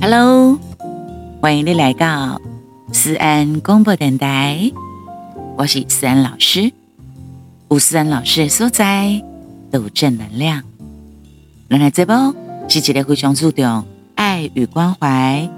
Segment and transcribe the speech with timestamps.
[0.00, 0.58] Hello，
[1.40, 2.40] 欢迎你来到
[2.92, 4.70] 思安广播电台，
[5.56, 6.72] 我是思安老师。
[7.68, 9.22] 吴思安老师的所在，
[9.70, 10.62] 都正能量。
[11.68, 12.34] 原来这波
[12.68, 13.84] 是一个非常注重
[14.14, 15.48] 爱与关怀、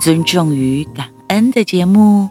[0.00, 2.30] 尊重与感恩的节目。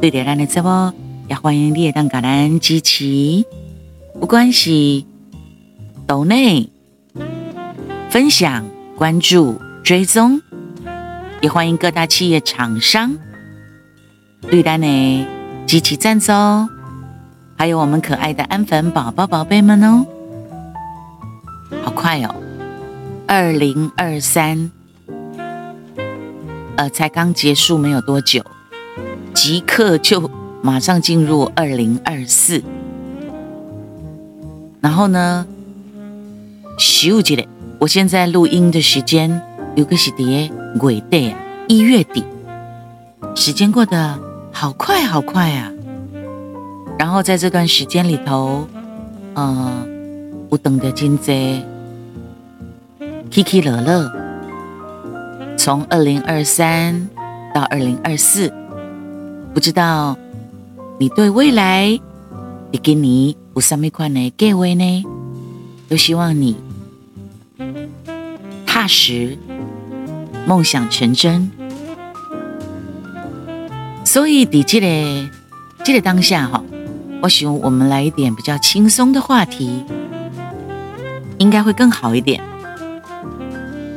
[0.00, 0.92] 对的，咱的这波
[1.28, 3.44] 也欢迎你当感恩支持，
[4.20, 5.02] 不管是
[6.06, 6.70] 抖内
[8.10, 8.64] 分享、
[8.96, 10.40] 关注、追踪，
[11.40, 13.16] 也欢迎各大企业厂商
[14.42, 15.26] 对咱的
[15.66, 16.68] 积极赞助哦。
[17.56, 20.06] 还有我们可爱的安粉宝宝宝贝们哦，
[21.82, 22.34] 好快哦，
[23.26, 24.70] 二零二三，
[26.76, 28.44] 呃，才刚结束没有多久，
[29.34, 30.30] 即刻就
[30.66, 32.60] 马上进入二零二四。
[34.80, 35.46] 然后呢，
[36.76, 37.44] 休息了，
[37.78, 39.40] 我现在录音的时间
[39.76, 41.36] 有个是碟尾带
[41.68, 42.24] 一月底，
[43.36, 44.18] 时间过得
[44.50, 45.70] 好快好快啊！
[46.98, 48.66] 然后在这段时间里头，
[49.34, 49.86] 呃，
[50.48, 51.62] 我等的金贼，
[53.30, 54.10] 起起落落，
[55.56, 57.08] 从二零二三
[57.54, 58.52] 到二零二四，
[59.54, 60.18] 不知道
[60.98, 62.00] 你对未来，
[62.70, 65.04] 你给你有什么款的计划呢？
[65.90, 66.56] 都希望你
[68.64, 69.36] 踏实，
[70.46, 71.50] 梦想成真。
[74.06, 75.30] 所以，在这个
[75.84, 76.64] 这个当下哈。
[77.22, 79.84] 或许我们来一点比较轻松的话题，
[81.38, 82.40] 应该会更好一点。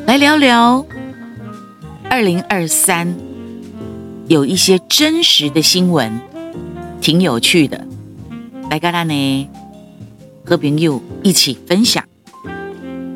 [0.06, 0.86] 来聊聊
[2.10, 3.16] 二零二三，
[4.28, 6.20] 有一些真实的新闻，
[7.10, 7.84] 挺有趣的。
[8.70, 9.50] 来跟大家呢，
[10.46, 12.04] 和朋友一起分享。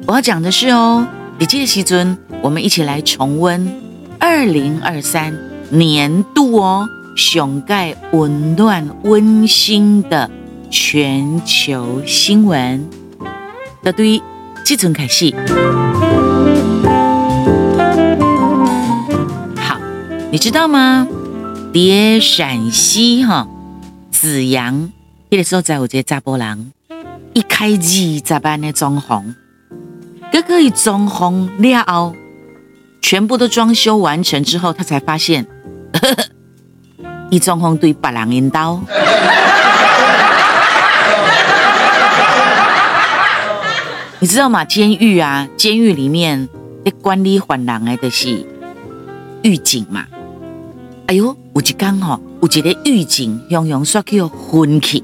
[0.07, 1.05] 我要讲的是哦，
[1.37, 3.71] 你记得西尊，我们一起来重温
[4.19, 5.37] 二零二三
[5.69, 6.89] 年度哦。
[7.15, 10.27] 熊盖温暖温馨的
[10.71, 12.89] 全球新闻
[13.83, 14.19] 的对
[14.65, 15.31] 基准开始。
[19.55, 19.77] 好，
[20.31, 21.07] 你知道吗？
[21.71, 23.47] 在陕西哈
[24.23, 24.89] 紫阳，
[25.27, 26.71] 那个时候在我这查甫人
[27.33, 29.21] 一开二咋办的装潢，
[30.31, 32.15] 哥哥一装潢了后，
[33.01, 35.45] 全部都装修完成之后，他才发现。
[35.91, 36.23] 呵呵
[37.31, 38.79] 一装潢对别人引导，
[44.21, 44.63] 你知道吗？
[44.63, 46.47] 监狱啊，监狱里面
[46.85, 48.47] 的管理犯人的，就是
[49.41, 50.05] 狱警嘛。
[51.07, 55.01] 哎呦，有一天吼，有一个狱警用用说叫昏去，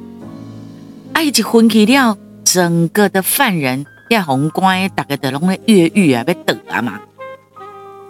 [1.13, 6.99] 哎，一昏去了，整个的犯人要红光，大家都拢咧越狱啊，要倒啊嘛。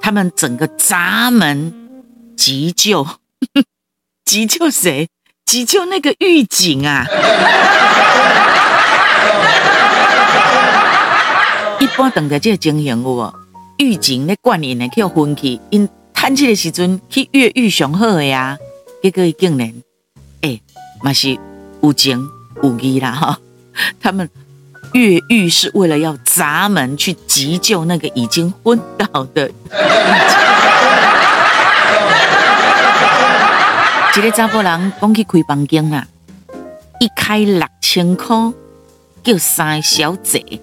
[0.01, 1.71] 他们整个闸门
[2.35, 3.05] 急救。
[4.25, 5.07] 急救谁？
[5.45, 7.05] 急救那个狱警啊！
[11.79, 13.31] 一般等的这个情形有无？
[13.77, 18.57] 狱警咧管人呢，去昏去，因叹气的时阵去越狱上好的呀。
[19.01, 19.67] 结果伊竟然，
[20.41, 20.61] 哎、欸，
[21.01, 21.37] 嘛是
[21.81, 22.27] 有情
[22.61, 23.39] 有义啦哈！
[24.01, 24.29] 他们
[24.93, 30.39] 越狱是为了要砸门去急救那个已经昏倒的狱警。
[34.17, 36.05] 一个查甫人讲去开房间啦，
[36.99, 38.35] 一开六千块，
[39.23, 40.59] 叫三个小姐，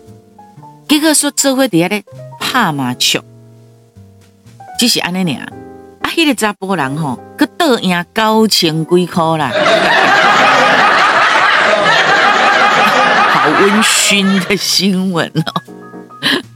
[0.87, 2.05] 结果说做伙底下咧
[2.39, 3.25] 拍麻将，
[4.79, 5.51] 只是安尼尔，
[6.17, 9.51] 迄个查甫人吼，佮倒赢九千几块啦，
[13.29, 15.43] 好温馨的新闻哦。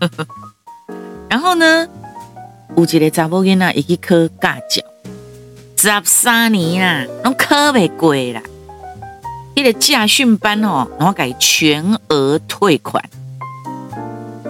[1.28, 1.87] 然后呢，
[2.75, 4.82] 有一个查某囡仔，伊去考驾照。
[5.77, 8.41] 十三年啦，拢考未过啦。
[9.54, 13.04] 迄个驾训班哦，我给全额退款。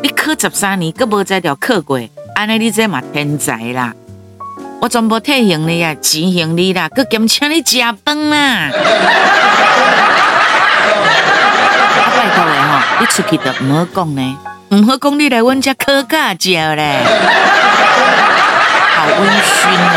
[0.05, 2.01] 你考十三年，搁无再条考过，
[2.37, 3.93] 安尼你这嘛天才啦！
[4.81, 8.71] 我全部退行李啊，钱行李啦，佮兼请你食饭啦。
[12.17, 14.39] 拜托的吼，你出去都唔好讲呢，
[14.71, 17.03] 唔好讲你来阮家考驾照咧，
[18.97, 19.95] 好温馨哦。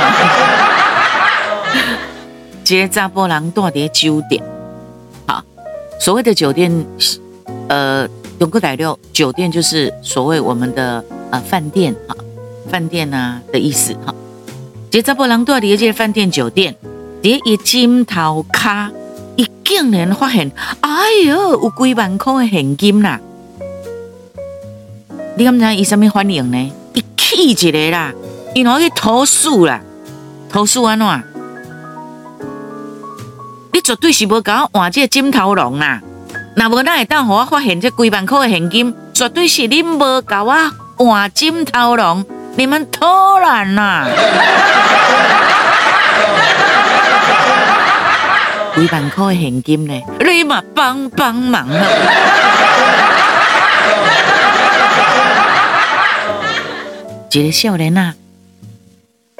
[2.65, 4.43] 这个查甫人住伫酒店，
[5.25, 5.41] 好，
[5.97, 6.85] 所谓的酒店，
[7.69, 8.05] 呃，
[8.37, 11.01] 中国大陆酒店就是所谓我们的
[11.31, 12.15] 呃饭店哈，
[12.69, 14.13] 饭店呐、啊、的意思哈。
[14.93, 16.75] 这查甫人住在这个饭店酒店，
[17.19, 18.91] 第一枕头卡
[19.35, 20.51] 伊竟然发现，
[20.81, 20.89] 哎
[21.25, 23.19] 呦，有几万块的现金啦！
[25.35, 26.71] 你敢知伊什么反应呢？
[26.93, 28.13] 伊气一个啦，
[28.53, 29.81] 伊拿去投诉啦，
[30.47, 31.23] 投诉安怎？
[33.73, 36.03] 你绝对是无甲我换这个金头龙啦！
[36.55, 38.93] 那无哪会当互我发现这几万块的现金？
[39.11, 40.53] 绝对是恁无甲我
[40.97, 42.23] 换枕头龙，
[42.55, 44.05] 你们偷懒啦！
[48.75, 50.01] 几万块的现金呢？
[50.19, 51.87] 你嘛帮帮忙啊！
[57.31, 58.13] 一个少年啊，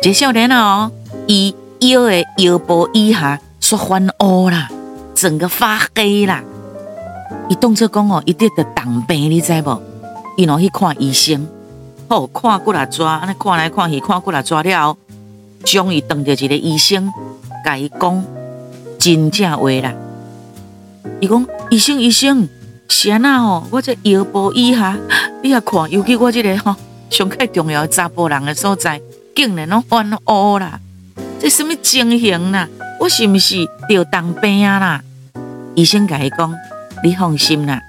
[0.01, 0.92] 一个少年哦，
[1.27, 4.69] 伊腰的腰部以下说翻乌啦，
[5.13, 6.42] 整个发黑啦。
[7.50, 9.81] 伊当作讲哦，伊得着重病，你知无？
[10.36, 11.48] 伊侬去看医生，
[12.13, 14.98] 好看过来抓，安尼看来看去，看过来抓了后，
[15.65, 17.12] 终于等着一个医生，
[17.65, 18.24] 甲伊讲。
[19.00, 19.94] 真正话啦，
[21.19, 22.48] 伊讲医生医生，
[22.88, 23.68] 是安那吼？
[23.69, 24.98] 我这腰部以下，
[25.42, 26.74] 你也看，尤其我这个吼
[27.10, 29.01] 上较重要查甫人的所在，
[29.36, 30.80] 竟然拢翻乌啦！
[31.38, 32.69] 这什么情形啦？
[33.01, 35.04] 我是不是得当病啊啦？
[35.75, 36.56] 医生甲伊讲，
[37.04, 37.81] 你放心啦，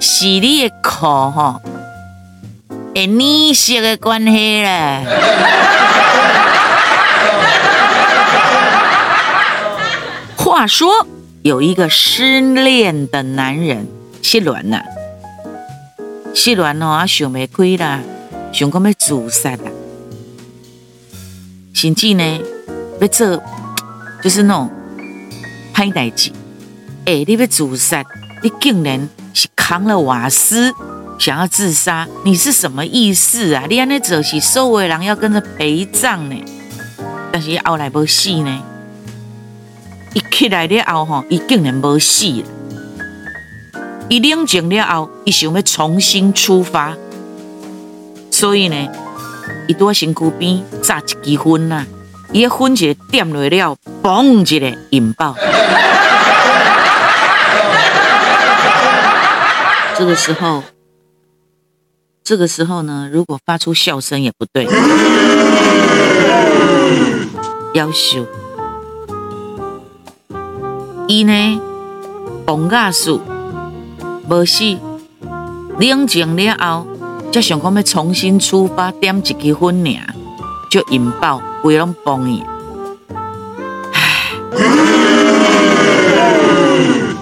[0.00, 1.60] 是你的裤吼，
[2.96, 5.02] 会染色的关系啦。
[10.38, 11.06] 话说
[11.42, 13.86] 有一个失恋的男人
[14.22, 14.82] 失恋啦，
[16.34, 18.00] 失恋哦，啊想不开啦，
[18.50, 19.70] 想讲要自杀啦，
[21.74, 22.40] 甚至呢
[22.98, 23.42] 要做
[24.22, 24.70] 就是那种
[25.74, 26.30] 歹代志。
[27.04, 28.02] 哎，你要自杀，
[28.42, 30.72] 你竟然是扛了瓦斯
[31.18, 33.64] 想要自杀，你是什么意思啊？
[33.68, 36.44] 你安尼做是所有人要跟着陪葬呢，
[37.32, 38.62] 但是后来没死呢。
[40.14, 42.44] 一起来了后，吼，伊竟然没死了。
[44.08, 46.94] 伊冷静了后，伊想要重新出发，
[48.30, 48.88] 所以呢，
[49.66, 51.84] 伊在身躯边炸一支烟呐，
[52.32, 55.34] 伊个烟一个点落了，嘣一个引爆。
[59.98, 60.62] 这个时候，
[62.26, 64.66] 这个时候呢，如果发出笑声也不对，
[67.72, 68.26] 夭寿。
[71.06, 71.60] 伊呢，
[72.44, 73.20] 崩驾死，
[74.28, 74.76] 无死，
[75.78, 76.88] 冷静了后，
[77.32, 80.14] 才想讲要重新出发，点一支烟尔，
[80.68, 82.42] 就引爆，规拢崩去。
[83.92, 84.32] 唉，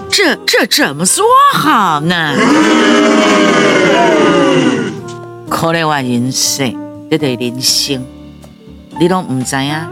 [0.09, 1.23] 这这怎么说
[1.53, 2.33] 好呢？
[5.55, 6.75] 可怜我人生，
[7.09, 8.05] 这个人生，
[8.99, 9.89] 你拢唔知呀？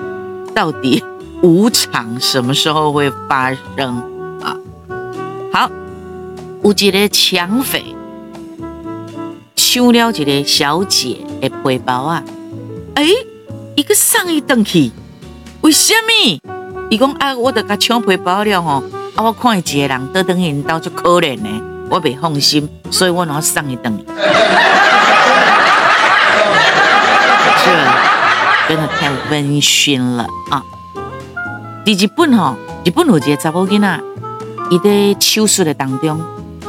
[0.53, 1.01] 到底？
[1.41, 3.97] 无常什么时候会发生
[4.41, 4.57] 啊？
[5.53, 5.71] 好，
[6.63, 7.95] 有一个抢匪
[9.55, 12.21] 抢了一个小姐的背包啊！
[12.95, 13.07] 哎，
[13.75, 14.91] 一个上一等去，
[15.61, 16.41] 为什么？
[16.89, 18.83] 伊讲啊，我得甲抢背包了吼！
[19.15, 21.49] 啊，我看一个人倒转因兜就可怜呢，
[21.89, 23.97] 我袂放心，所以我拿上一等。
[27.63, 27.71] 这
[28.69, 30.63] 真的太温馨了啊！
[31.85, 32.55] 在日本吼，
[32.85, 33.99] 日本有一个查某囡仔，
[34.69, 36.21] 伊在手术的当中，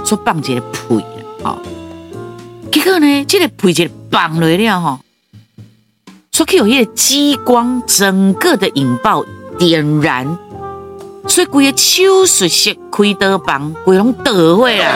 [0.04, 1.04] 说放一个屁，
[1.42, 1.58] 吼，
[2.72, 4.98] 结果呢，这个屁就放落了吼，
[6.32, 9.24] 说去有一个激光，整个的引爆
[9.58, 10.36] 点燃，
[11.28, 14.86] 所以规个手术室开刀房规拢倒毁啦。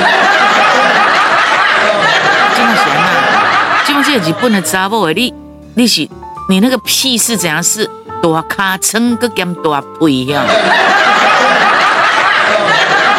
[2.56, 3.82] 这么闲啊？
[3.86, 5.32] 这么这个日本的查某的你，
[5.78, 6.08] 你是
[6.48, 7.88] 你那个屁是怎样是？
[8.20, 10.44] 大卡称个兼大屁呀！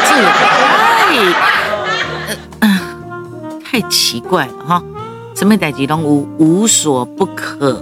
[0.04, 0.10] 这
[2.60, 2.70] 太……
[3.64, 4.84] 太奇怪了哈！
[5.34, 7.82] 什么代志拢无无所不可。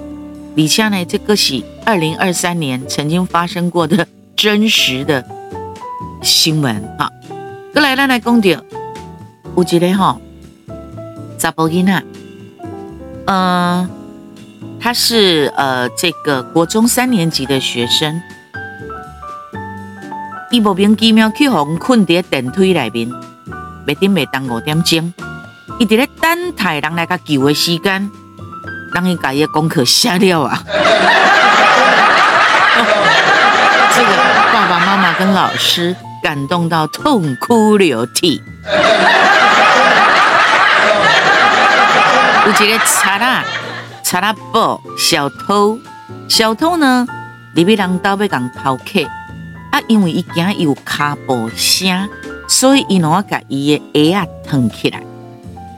[0.53, 4.05] 以下呢，这个是二零二三年曾经发生过的
[4.35, 5.25] 真实的
[6.21, 7.09] 新闻哈。
[7.73, 10.19] 过来，咱来讲到有一个哈，
[11.39, 12.03] 查甫囡仔，
[13.25, 13.89] 嗯。
[14.79, 18.21] 他是呃，这个国中三年级的学生，
[20.49, 23.11] 伊莫名其妙去互困在电梯里面，
[23.85, 25.13] 没顶没当五点钟，
[25.79, 28.09] 伊伫咧等待人来甲救的时间，
[28.93, 30.63] 人伊家己的功课写了啊！
[33.93, 34.09] 这个
[34.53, 35.93] 爸爸妈妈跟老师
[36.23, 38.41] 感动到痛哭流涕，
[42.45, 43.43] 有一个贼啊！
[44.09, 45.77] 查拉布小偷，
[46.29, 47.05] 小偷呢？
[47.55, 49.03] 里边人刀被讲偷客，
[49.69, 52.07] 啊，因为伊惊有脚步声，
[52.47, 55.03] 所以伊侬甲伊的鞋啊脱起来。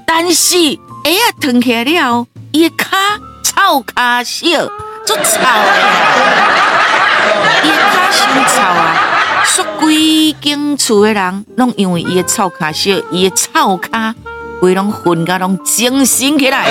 [0.06, 2.86] 但是鞋啊脱起来了后，伊的脚
[3.44, 4.68] 臭脚小，
[5.08, 5.66] 足臭的啊！
[7.64, 14.14] 伊的脚伤臭啊，说规间厝的人拢因为伊的臭脚小，伊的臭脚
[14.62, 16.68] 规拢混甲拢精神起来。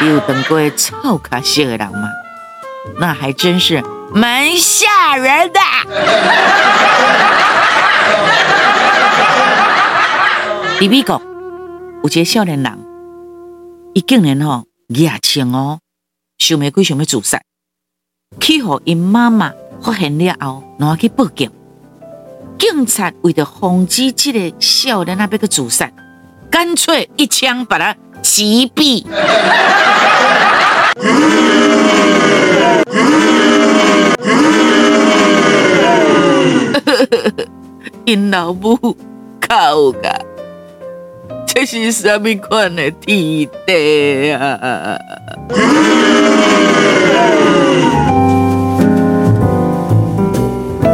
[0.00, 2.08] 你有等过臭脚小的人吗？
[2.98, 3.82] 那还真是
[4.14, 5.60] 蛮吓人的。
[10.80, 11.20] 在美国
[12.02, 12.78] 有一个少年人，
[13.92, 15.80] 伊竟然吼野情哦，
[16.38, 17.38] 想要鬼想要自杀，
[18.40, 19.52] 去互因妈妈
[19.82, 21.50] 发现了后，然后去报警。
[22.58, 25.90] 警察为了防止这个少年那边个自杀，
[26.50, 29.04] 干脆一枪把他击毙。
[38.04, 38.96] 因老母
[39.40, 40.26] 靠个。
[41.46, 44.96] 这是什么款的天地啊！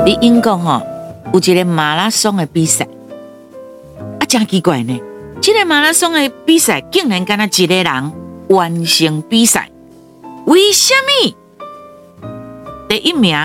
[0.05, 0.83] 你英国哈
[1.33, 2.89] 有一个马拉松的比赛，
[4.19, 4.99] 啊，真奇怪呢！
[5.43, 8.13] 这个马拉松的比赛竟然跟他一个人
[8.49, 9.69] 完成比赛，
[10.47, 11.37] 为什么？
[12.89, 13.37] 第一名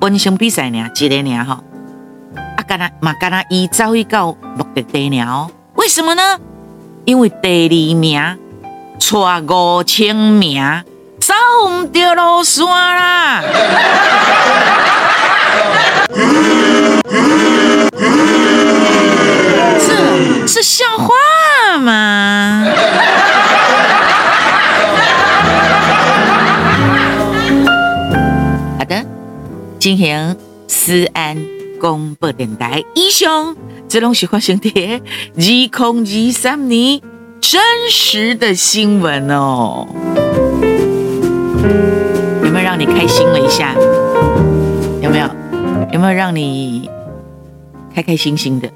[0.00, 0.90] 完成比赛呢？
[0.94, 1.44] 一个呢？
[1.44, 1.60] 哈？
[2.66, 6.38] 干那嘛干那伊走去到目的地了，为什么呢？
[7.04, 8.38] 因为第二名
[8.98, 10.62] 差五千名，
[11.18, 11.34] 走
[11.68, 13.42] 唔到路线啦。
[19.80, 22.64] 这是笑话吗？
[29.80, 30.36] 进行
[30.68, 31.36] 思安。
[31.80, 33.56] 广播电台以上，
[33.88, 35.00] 这拢是发生在二
[35.34, 37.00] 零二三年
[37.40, 37.58] 真
[37.90, 39.88] 实的新闻哦。
[42.44, 43.74] 有没有让你开心了一下？
[45.00, 45.26] 有没有？
[45.90, 46.90] 有没有让你
[47.94, 48.68] 开开心心的？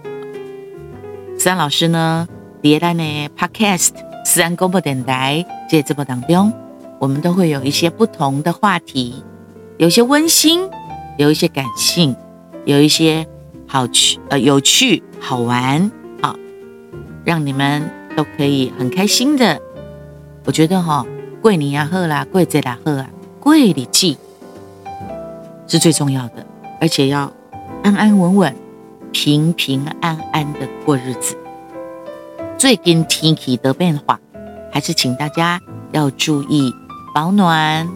[1.38, 2.26] 思安老师呢？
[2.62, 3.90] 迭代呢？Podcast
[4.24, 6.50] 思安广播电台这节目当中，
[6.98, 9.22] 我们都会有一些不同的话题，
[9.76, 10.66] 有些温馨，
[11.16, 12.14] 有一些感性。
[12.66, 13.26] 有一些
[13.66, 15.90] 好趣、呃有趣、好玩，
[16.22, 16.34] 啊，
[17.22, 19.60] 让你们都可以很开心的。
[20.46, 21.04] 我觉得哈，
[21.42, 24.16] 贵年也好啦，贵节也好啊，过日子
[25.66, 26.46] 是最重要的，
[26.80, 27.30] 而且要
[27.82, 28.56] 安安稳稳、
[29.12, 31.36] 平平安安的过日子。
[32.56, 34.18] 最近天气的变化，
[34.72, 35.60] 还是请大家
[35.92, 36.72] 要注意
[37.14, 37.86] 保暖，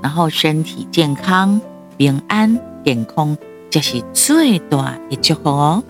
[0.00, 1.60] 然后身体健康、
[1.96, 3.36] 平安、健康。
[3.70, 5.82] 这是最大的祝福哦！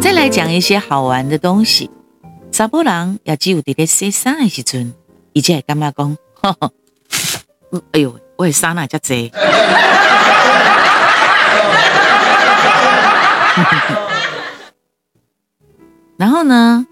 [0.00, 1.90] 再来讲一些好玩的东西。
[2.52, 4.92] 查甫人也只有在咧洗衫的时阵，
[5.32, 6.16] 伊才会感觉讲，
[7.90, 9.32] 哎呦，我的衫哪遮多？
[16.20, 16.86] 然后呢？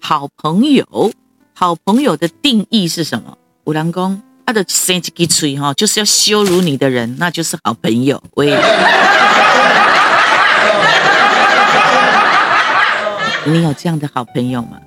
[0.00, 1.12] 好朋友，
[1.52, 3.36] 好朋友的定义是什么？
[3.64, 8.22] 五郎公，他的生一支嘴哈，就是要羞辱你的人，那就是好朋友。
[8.36, 8.46] 喂，
[13.44, 14.78] 你有这样的好朋友吗？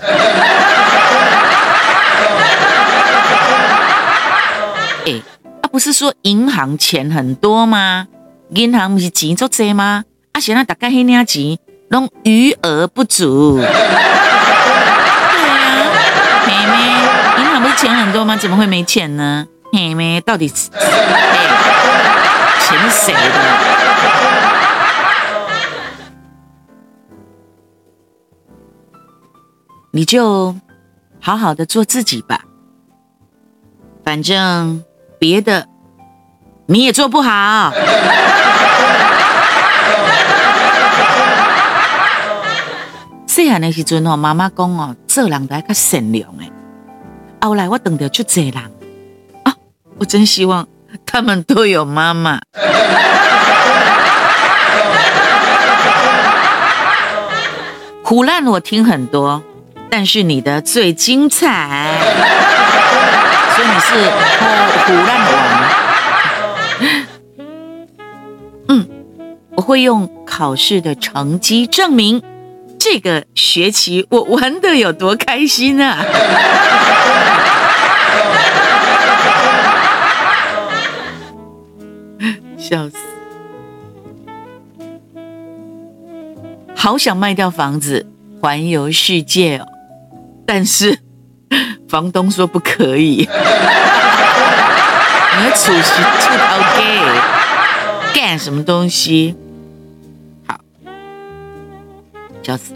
[5.04, 5.20] 哎，
[5.60, 8.08] 啊，不是说银行钱很多吗？
[8.54, 10.04] 银行不是钱足多吗？
[10.32, 13.58] 啊，现在大概那点钱，拢余额不足。
[13.62, 13.72] 对啊，
[16.46, 16.76] 妹妹，
[17.42, 18.36] 银行不是钱很多吗？
[18.36, 19.46] 怎么会没钱呢？
[19.72, 20.78] 妹妹到底是、欸、
[22.60, 23.20] 钱是谁的？
[29.92, 30.54] 你就
[31.20, 32.42] 好好的做自己吧，
[34.04, 34.84] 反正
[35.18, 35.68] 别的
[36.66, 37.72] 你也做不好。
[43.36, 46.50] 细汉的时阵哦，妈妈讲哦，做人都要较善良诶。
[47.38, 48.62] 后来我等的就这样
[49.42, 49.54] 啊！
[49.98, 50.66] 我真希望
[51.04, 52.40] 他们都有妈妈。
[58.02, 59.42] 苦难我听很多，
[59.90, 62.00] 但是你的最精彩，
[63.54, 63.96] 所以你是
[64.86, 65.36] 唬烂王。
[68.68, 68.88] 嗯，
[69.56, 72.22] 我会用考试的成绩证明
[72.88, 76.04] 这个学期我玩得有多开心啊！
[82.56, 82.94] 笑死！
[86.76, 88.06] 好想卖掉房子
[88.40, 89.66] 环游世界哦，
[90.46, 91.00] 但是
[91.90, 93.28] 房东说不可以。
[95.38, 99.34] 你要储蓄这套给干什么东西？
[102.46, 102.74] 笑死！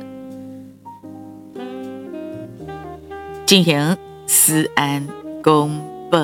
[3.47, 3.97] 进行
[4.27, 5.07] 思安
[5.45, 5.79] 公
[6.11, 6.17] 布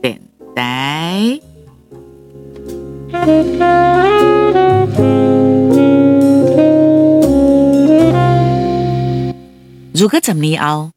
[0.00, 0.18] 电
[0.54, 1.38] 台。
[9.92, 10.90] 如果十年后，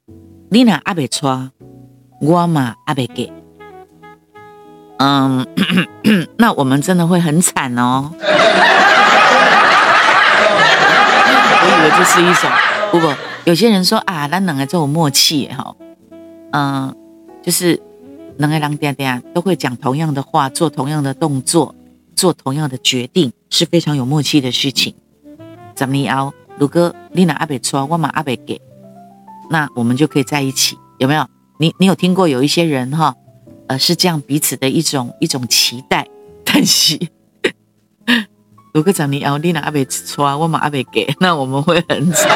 [0.49, 1.27] 你那阿未娶，
[2.21, 3.25] 我嘛阿未嫁。
[4.99, 5.45] 嗯，
[6.39, 8.13] 那我们真的会很惨哦。
[11.58, 12.49] 我以为这是一种，
[12.91, 13.13] 不不，
[13.45, 15.75] 有些人说啊，咱两个这种默契哈，
[16.51, 16.95] 嗯，
[17.41, 17.81] 就是
[18.37, 21.75] 两个人嗲嗲都会讲同样的话，做同样的动作，
[22.15, 24.93] 做同样的决定，是非常有默契的事情。
[25.75, 26.33] 怎么样？
[26.57, 28.59] 如果你拿阿未娶，我嘛阿北给。
[29.49, 31.25] 那我们就可以在一起，有没有？
[31.57, 33.15] 你你有听过有一些人哈，
[33.67, 36.07] 呃，是这样彼此的一种一种期待。
[36.43, 36.99] 但是，
[38.71, 42.29] 如果讲你要你那阿伯穿，我嘛阿伯给， 那我们会很惨。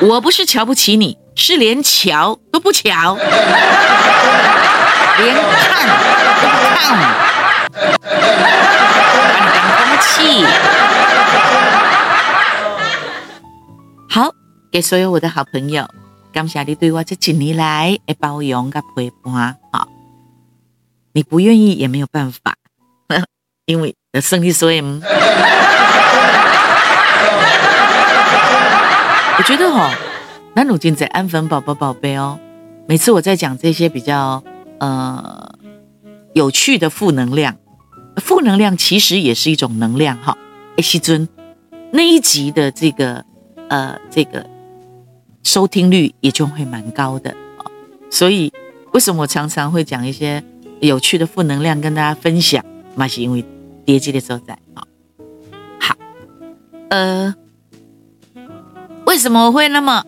[0.00, 3.14] 我不是瞧不起你，是连瞧都不瞧，
[5.16, 5.94] 连看都
[6.40, 6.98] 不看，
[7.72, 10.44] 把你当空气。
[14.10, 14.32] 好，
[14.72, 15.86] 给所有我的好朋友，
[16.32, 19.56] 感谢你对我这几年来的包容跟陪伴。
[19.72, 19.88] 好，
[21.14, 22.56] 你不愿意也没有办法，
[23.64, 24.82] 因为的胜利所以。
[29.36, 29.90] 我觉得哈，
[30.54, 32.38] 那如今在安粉宝宝宝贝哦，
[32.86, 34.44] 每次我在讲这些比较
[34.78, 35.54] 呃
[36.34, 37.56] 有趣的负能量，
[38.16, 40.36] 负能量其实也是一种能量哈。
[40.76, 41.26] 哎，西尊
[41.92, 43.24] 那一集的这个。
[43.70, 44.44] 呃，这个
[45.42, 47.64] 收听率也就会蛮高的啊，
[48.10, 48.52] 所以
[48.92, 50.44] 为什么我常常会讲一些
[50.80, 52.64] 有趣的负能量跟大家分享？
[52.94, 53.44] 那是因为
[53.84, 54.84] 跌机的时候在啊。
[55.80, 55.94] 好，
[56.90, 57.34] 呃，
[59.06, 60.04] 为什么会那么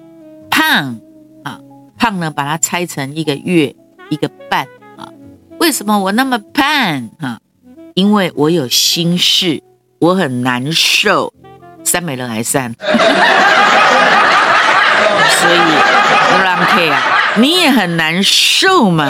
[0.51, 0.99] 胖
[1.45, 1.59] 啊？
[1.99, 3.75] 胖呢，把它拆成一个月
[4.11, 5.09] 一个半啊。
[5.59, 7.41] 为什么我那么胖啊？
[7.95, 9.63] 因为我有心事，
[9.99, 11.33] 我很难受。
[11.85, 12.91] 三美人还三， 所
[15.55, 15.59] 以
[16.43, 17.01] 让 K 啊，
[17.37, 19.07] 你也很难受嘛。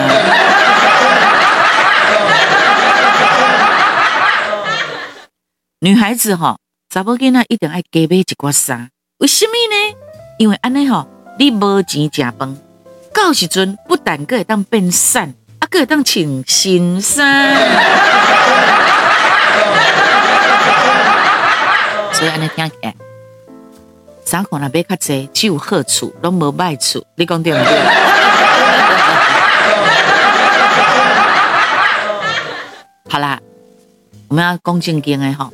[5.79, 6.57] 女孩子哈，
[6.89, 9.95] 查某囡仔一定爱加买一寡衫，为什么呢？
[10.39, 12.57] 因为安尼吼，你无钱食饭，
[13.13, 17.55] 到时阵不但个会当变瘦，啊，个会当穿新衫。
[22.11, 22.95] 所以安尼听起来，
[24.25, 27.05] 衫裤若买较济，只有好处，拢无坏处。
[27.13, 27.67] 你讲对不对？
[33.11, 33.39] 好啦，
[34.27, 35.51] 我们要讲正经的哈，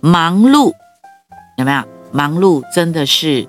[0.00, 0.72] 忙碌
[1.56, 1.82] 有没有？
[2.10, 3.46] 忙碌真的是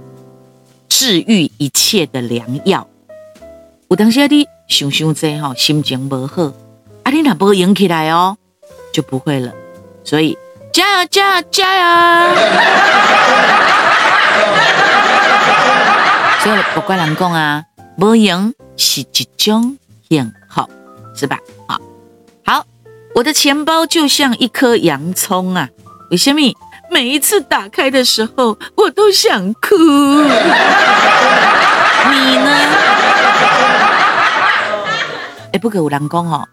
[0.88, 2.88] 治愈一切的良药。
[3.89, 6.51] 有当时你想想这吼，心情不好，
[7.03, 8.38] 啊，你若无用起来哦，
[8.91, 9.53] 就不会了。
[10.03, 10.38] 所以。
[10.71, 12.35] 加油加油加油！
[16.43, 17.63] 所以不怪人讲啊，
[17.97, 20.69] 无赢是一种幸福，
[21.15, 21.39] 是吧？
[21.67, 21.81] 好，
[22.45, 22.63] 好，
[23.15, 25.69] 我的钱包就像一颗洋葱啊，
[26.11, 26.41] 为什么？
[26.91, 29.75] 每一次打开的时候，我都想哭。
[32.09, 32.49] 你呢？
[35.53, 36.47] 哎，不给有人讲哦，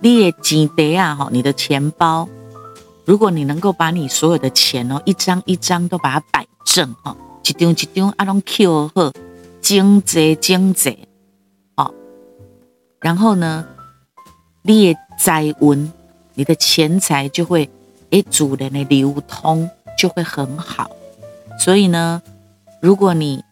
[0.00, 2.28] 你的钱袋啊，哈，你的钱包。
[3.04, 9.12] 如果你能够把你所有的钱哦，一张一张都把它摆正哦，一张一张啊拢扣好，
[9.62, 11.06] 整齐整齐，
[11.76, 11.94] 哦，
[13.00, 13.64] 然后呢，
[14.62, 15.92] 你的财运，
[16.34, 17.70] 你的钱财就会
[18.10, 19.68] 诶，主人的流通
[19.98, 20.90] 就会很好。
[21.58, 22.22] 所以呢，
[22.80, 23.44] 如果你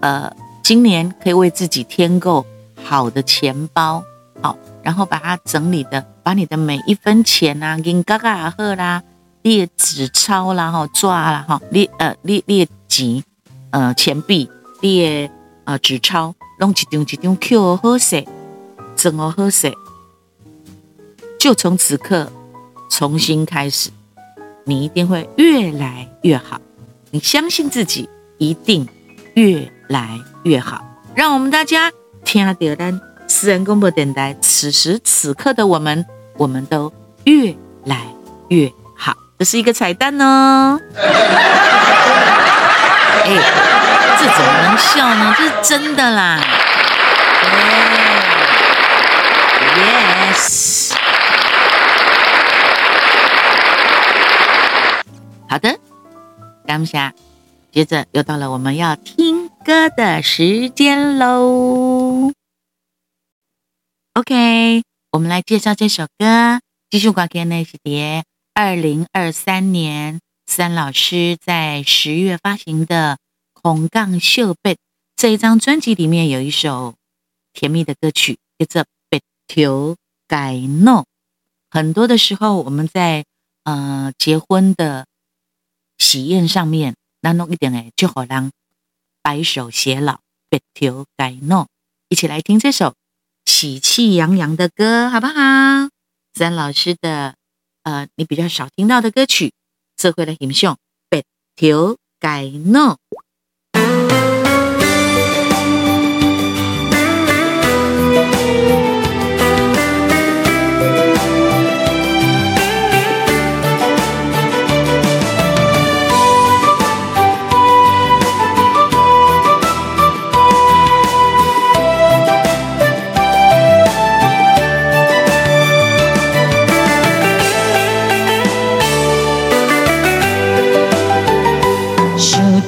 [0.00, 2.44] 呃今年可以为自己添购
[2.84, 4.02] 好的钱包，
[4.40, 4.56] 好。
[4.80, 9.02] 然后把它整理的，把你的每一分钱啊，银嘎嘎好啦，
[9.42, 13.22] 你的纸钞啦，哈，抓啦，哈，你呃，你你的钱，
[13.70, 14.48] 呃，钱币，
[14.80, 15.30] 你的
[15.64, 18.24] 呃纸钞，弄一张一张扣好势，
[18.96, 19.74] 整好势，
[21.38, 22.32] 就从此刻
[22.88, 23.90] 重新开始，
[24.68, 26.60] 你一定会越来越好。
[27.10, 28.86] 你相信自己，一定
[29.32, 30.84] 越来越好。
[31.14, 31.90] 让我们大家
[32.22, 36.04] 听到咱私人广播电台，此时此刻的我们，
[36.36, 36.92] 我们都
[37.24, 38.08] 越来
[38.48, 39.16] 越好。
[39.38, 40.78] 这是一个彩蛋哦。
[43.24, 43.30] 哎，
[44.20, 45.34] 这怎么能笑呢？
[45.38, 46.38] 这是真的啦。
[56.78, 57.12] 感谢。
[57.72, 62.30] 接着又到了我们要听歌的时间喽。
[64.14, 66.60] OK，我们来介绍这首歌。
[66.88, 73.18] 继续挂给那些碟，二零二三年三老师在十月发行的
[73.60, 74.74] 《空港秀贝》
[75.16, 76.94] 这一张专辑里面有一首
[77.52, 79.96] 甜蜜的歌曲，叫做《别条
[80.28, 80.92] 街路》。
[81.70, 83.24] 很多的时候，我们在
[83.64, 85.06] 呃结婚的
[85.98, 86.94] 喜宴上面。
[87.20, 88.50] 那弄一点诶，就好让
[89.22, 91.66] 白首偕老，别条街路，
[92.08, 92.94] 一起来听这首
[93.44, 95.90] 喜气洋洋的歌，好不好？
[96.32, 97.34] 三老师的
[97.82, 99.52] 呃，你比较少听到的歌曲，
[99.96, 100.78] 这回来欣赏，
[101.10, 101.24] 别
[101.56, 102.96] 条街路。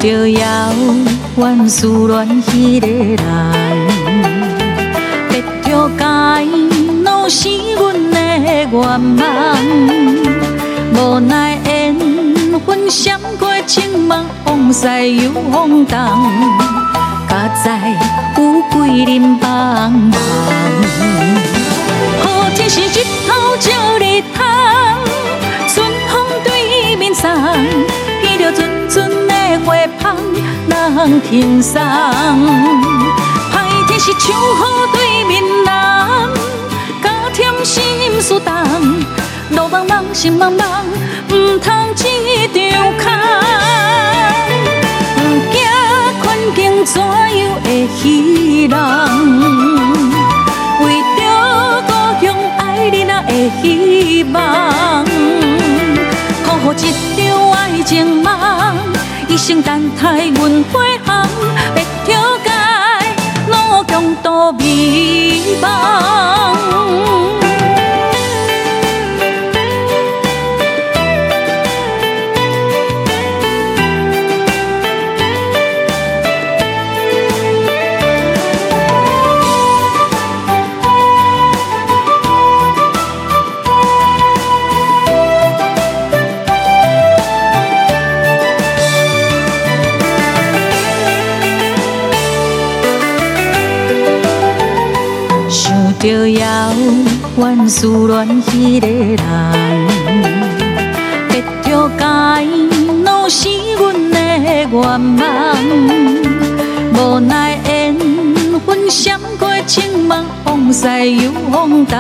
[0.01, 0.73] 着遥
[1.37, 3.19] 远思恋彼个人，
[5.29, 6.05] 得着街
[7.05, 8.99] 路是阮的愿望，
[10.95, 11.95] 无奈缘
[12.65, 14.87] 分闪过情梦，风西
[15.19, 15.99] 又风动，
[17.29, 17.95] 家在
[18.39, 18.41] 有
[18.73, 20.19] 几人帮忙？
[22.23, 24.43] 好天是日头照日头，
[25.69, 27.31] 春风对面送，
[28.23, 29.20] 彼条阵阵。
[29.65, 30.17] 花香
[30.69, 31.81] 人轻送，
[33.53, 33.55] 歹
[33.89, 35.67] 天是秋雨对面人，
[37.03, 38.49] 加添心事重。
[39.51, 40.63] 路茫茫，心茫茫，
[41.35, 42.59] 唔通一张
[42.99, 43.05] 空。
[45.17, 45.19] 不
[45.53, 45.59] 惊
[46.23, 48.75] 困境怎样会稀人，
[50.81, 50.85] 为
[51.17, 51.19] 着
[51.87, 51.91] 故
[52.25, 52.27] 乡
[52.59, 55.05] 爱你那会希望，
[59.51, 61.29] 一生等待阮飞航，
[61.75, 62.51] 别条街
[63.49, 67.50] 路共度迷茫。
[97.71, 99.17] 思恋彼个人，
[101.29, 102.05] 别条街
[103.05, 105.01] 路是阮的愿望，
[106.95, 107.97] 无奈缘
[108.67, 111.97] 分闪过情梦，风驶又风动，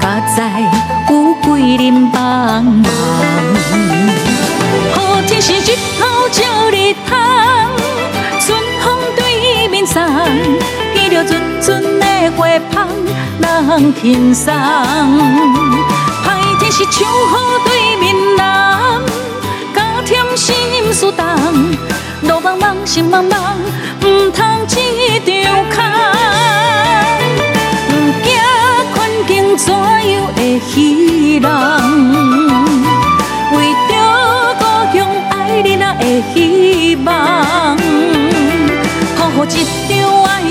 [0.00, 0.60] 家在
[1.08, 1.12] 有
[1.44, 2.84] 几人帮忙？
[4.92, 6.96] 好天是日头照日，
[9.72, 10.04] 面送，
[10.92, 12.02] 彼条阵阵。
[12.36, 12.88] 花香
[13.40, 14.54] 人轻松，
[16.24, 16.26] 歹
[16.60, 18.38] 天是秋雨对面人，
[19.74, 20.54] 加添心
[20.92, 21.18] 事重。
[22.22, 23.34] 路茫茫，心茫茫，
[24.06, 25.32] 唔通一张
[25.68, 25.74] 空。
[27.88, 27.90] 不
[28.22, 28.30] 惊
[28.94, 31.46] 困境怎样会稀人，
[33.52, 33.56] 为
[33.88, 33.90] 着
[34.60, 34.62] 故
[34.96, 34.98] 乡
[35.30, 35.32] 爱
[35.62, 37.76] 你那会希望，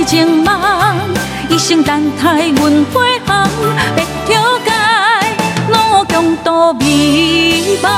[0.05, 0.59] 情梦。
[1.49, 3.49] 一生等待阮回航，
[3.95, 4.71] 别条街
[5.67, 7.89] 路共度迷茫。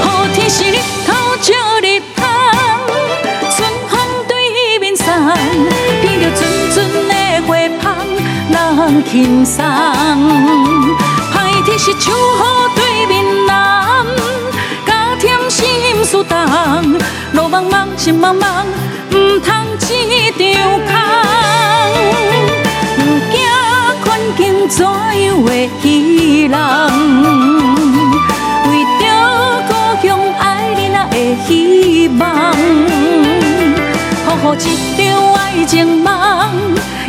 [0.00, 2.22] 好天是日头照日头，
[3.54, 3.92] 春风
[4.26, 4.32] 对
[4.78, 5.06] 面送，
[6.00, 6.40] 彼条阵
[6.74, 6.76] 阵
[7.08, 7.12] 的
[7.46, 7.50] 花
[7.82, 7.84] 香
[8.50, 9.62] 人轻送。
[11.34, 12.14] 歹天是秋雨
[12.74, 13.56] 对面人，加添
[14.32, 14.41] 心。
[16.04, 16.98] 事重，
[17.32, 18.64] 路茫茫，心茫茫，
[19.10, 19.54] 毋通
[19.88, 20.44] 一场
[20.86, 20.90] 空。
[22.98, 23.34] 毋惊
[24.04, 26.58] 困境怎样会稀人，
[28.66, 29.02] 为着
[29.68, 29.70] 故
[30.06, 30.40] 乡爱
[30.76, 32.20] 人仔的希望，
[34.26, 34.56] 好好一
[34.96, 35.00] 场
[35.34, 36.10] 爱情梦，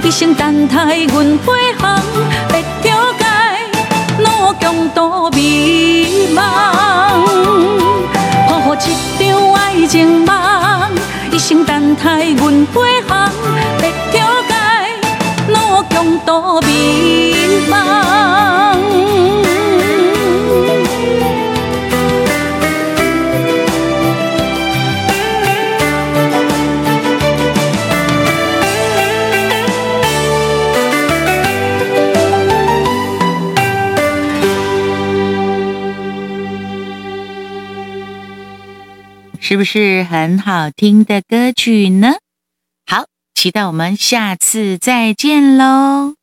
[0.04, 2.02] 一生等待阮飞航，
[2.50, 3.24] 别着解
[4.20, 6.42] 路共度迷茫。
[8.74, 10.34] 一场爱情梦，
[11.32, 13.30] 一生等待阮飞航，
[13.80, 14.54] 别着解
[15.50, 17.36] 路穷途迷
[17.70, 19.23] 茫。
[39.54, 42.14] 是不是很好听的歌曲呢？
[42.88, 46.16] 好，期待我们下次再见喽。